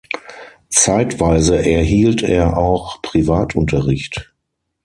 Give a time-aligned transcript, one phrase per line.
[0.69, 4.33] Zeitweise erhielt er auch Privatunterricht.